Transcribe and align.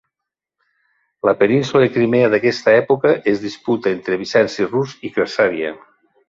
La 1.27 1.33
península 1.41 1.81
de 1.83 1.91
Crimea 1.97 2.31
d'aquesta 2.35 2.73
època 2.77 3.11
es 3.33 3.45
disputà 3.45 3.93
entre 3.99 4.19
Bizanci, 4.23 4.67
Rus 4.73 4.97
'i 5.05 5.13
Khazaria. 5.21 5.77